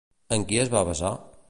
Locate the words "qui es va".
0.53-0.83